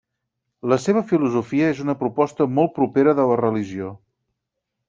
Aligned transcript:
La 0.71 0.77
seva 0.85 1.03
filosofia 1.11 1.69
és 1.75 1.83
una 1.85 1.95
proposta 2.01 2.49
molt 2.61 2.75
propera 2.81 3.17
de 3.21 3.29
la 3.33 3.39
Religió. 3.47 3.95